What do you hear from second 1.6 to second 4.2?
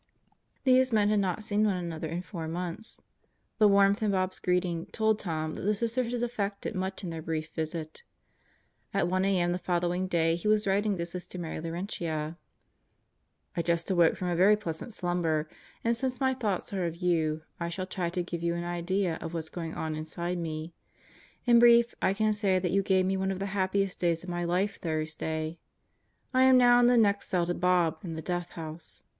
one another in four months. The warmth in